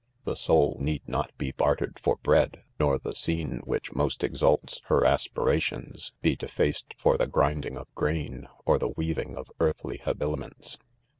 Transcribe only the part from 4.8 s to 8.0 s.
her aspirations be defac ed' for thi grinding of